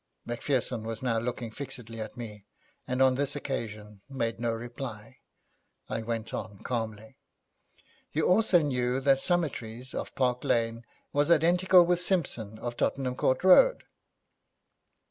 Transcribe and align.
Macpherson 0.25 0.83
was 0.83 1.03
now 1.03 1.19
looking 1.19 1.51
fixedly 1.51 2.01
at 2.01 2.17
me, 2.17 2.47
and 2.87 3.03
on 3.03 3.13
this 3.13 3.35
occasion 3.35 4.01
made 4.09 4.39
no 4.39 4.51
reply. 4.51 5.17
I 5.89 6.01
went 6.01 6.33
on 6.33 6.63
calmly: 6.63 7.19
'You 8.11 8.25
also 8.27 8.63
knew 8.63 8.99
that 9.01 9.19
Summertrees, 9.19 9.93
of 9.93 10.15
Park 10.15 10.43
Lane, 10.43 10.87
was 11.13 11.29
identical 11.29 11.85
with 11.85 11.99
Simpson, 12.01 12.57
of 12.57 12.75
Tottenham 12.77 13.13
Court 13.15 13.43
Road?' 13.43 13.83